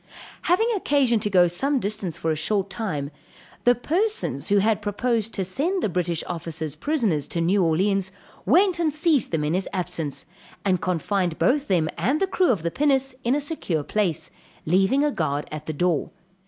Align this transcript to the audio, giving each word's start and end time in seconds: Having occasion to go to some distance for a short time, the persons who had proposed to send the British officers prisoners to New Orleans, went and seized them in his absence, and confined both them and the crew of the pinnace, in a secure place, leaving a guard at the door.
Having 0.41 0.67
occasion 0.75 1.19
to 1.19 1.29
go 1.29 1.43
to 1.43 1.49
some 1.49 1.79
distance 1.79 2.17
for 2.17 2.31
a 2.31 2.35
short 2.35 2.71
time, 2.71 3.11
the 3.65 3.75
persons 3.75 4.49
who 4.49 4.57
had 4.57 4.81
proposed 4.81 5.31
to 5.35 5.45
send 5.45 5.83
the 5.83 5.89
British 5.89 6.23
officers 6.25 6.73
prisoners 6.73 7.27
to 7.27 7.39
New 7.39 7.63
Orleans, 7.63 8.11
went 8.43 8.79
and 8.79 8.91
seized 8.91 9.29
them 9.29 9.43
in 9.43 9.53
his 9.53 9.69
absence, 9.71 10.25
and 10.65 10.81
confined 10.81 11.37
both 11.37 11.67
them 11.67 11.87
and 11.99 12.19
the 12.19 12.25
crew 12.25 12.49
of 12.49 12.63
the 12.63 12.71
pinnace, 12.71 13.13
in 13.23 13.35
a 13.35 13.39
secure 13.39 13.83
place, 13.83 14.31
leaving 14.65 15.03
a 15.03 15.11
guard 15.11 15.47
at 15.51 15.67
the 15.67 15.73
door. 15.73 16.09